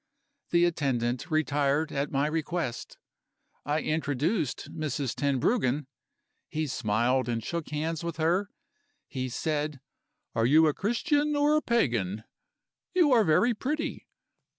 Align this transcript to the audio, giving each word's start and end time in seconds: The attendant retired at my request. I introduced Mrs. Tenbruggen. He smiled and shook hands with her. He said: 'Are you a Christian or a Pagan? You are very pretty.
The 0.49 0.65
attendant 0.65 1.29
retired 1.29 1.91
at 1.91 2.09
my 2.09 2.25
request. 2.25 2.97
I 3.67 3.81
introduced 3.81 4.73
Mrs. 4.75 5.13
Tenbruggen. 5.13 5.85
He 6.49 6.65
smiled 6.65 7.29
and 7.29 7.43
shook 7.43 7.69
hands 7.69 8.03
with 8.03 8.17
her. 8.17 8.49
He 9.07 9.29
said: 9.29 9.79
'Are 10.33 10.47
you 10.47 10.65
a 10.65 10.73
Christian 10.73 11.35
or 11.35 11.55
a 11.55 11.61
Pagan? 11.61 12.23
You 12.95 13.11
are 13.11 13.23
very 13.23 13.53
pretty. 13.53 14.07